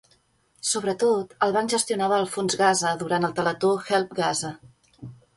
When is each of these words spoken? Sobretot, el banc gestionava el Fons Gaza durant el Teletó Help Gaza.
Sobretot, 0.67 1.33
el 1.47 1.51
banc 1.57 1.73
gestionava 1.75 2.17
el 2.21 2.25
Fons 2.35 2.57
Gaza 2.61 2.93
durant 3.01 3.27
el 3.27 3.35
Teletó 3.41 3.69
Help 3.91 4.17
Gaza. 4.21 4.51